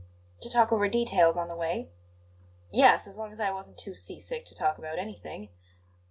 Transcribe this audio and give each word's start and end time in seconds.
"To 0.41 0.49
talk 0.49 0.71
over 0.71 0.87
details 0.87 1.37
on 1.37 1.47
the 1.47 1.55
way?" 1.55 1.91
"Yes, 2.71 3.05
as 3.05 3.17
long 3.19 3.31
as 3.31 3.39
I 3.39 3.51
wasn't 3.51 3.77
too 3.77 3.93
sea 3.93 4.19
sick 4.19 4.45
to 4.45 4.55
talk 4.55 4.79
about 4.79 4.97
anything." 4.97 5.49